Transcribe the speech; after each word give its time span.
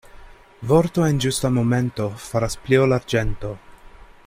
Vorto 0.69 1.03
en 1.09 1.19
ĝusta 1.25 1.51
momento 1.59 2.09
faras 2.25 2.59
pli 2.65 2.81
ol 2.87 2.99
arĝento. 2.99 3.53